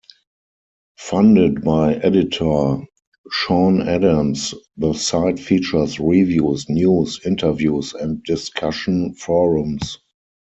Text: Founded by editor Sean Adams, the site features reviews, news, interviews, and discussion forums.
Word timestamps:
Founded 0.97 1.61
by 1.63 1.93
editor 1.93 2.79
Sean 3.29 3.87
Adams, 3.87 4.55
the 4.75 4.93
site 4.93 5.37
features 5.37 5.99
reviews, 5.99 6.67
news, 6.67 7.19
interviews, 7.23 7.93
and 7.93 8.23
discussion 8.23 9.13
forums. 9.13 9.99